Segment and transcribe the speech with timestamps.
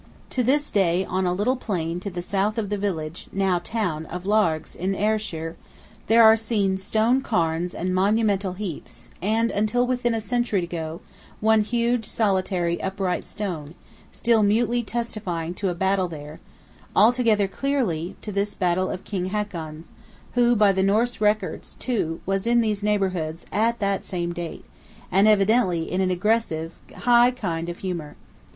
[0.31, 4.07] To this day, on a little plain to the south of the village, now town,
[4.07, 5.57] of Largs, in Ayrshire,
[6.07, 11.01] there are seen stone cairns and monumental heaps, and, until within a century ago,
[11.39, 13.75] one huge, solitary, upright stone;
[14.11, 16.39] still mutely testifying to a battle there,
[16.95, 19.91] altogether clearly, to this battle of King Hakon's;
[20.33, 24.65] who by the Norse records, too, was in these neighborhoods at that same date,
[25.11, 28.15] and evidently in an aggressive, high kind of humor.